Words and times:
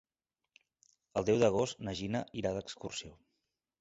El 1.21 1.27
deu 1.29 1.37
d'agost 1.43 1.85
na 1.89 1.95
Gina 2.01 2.23
irà 2.43 2.55
d'excursió. 2.59 3.13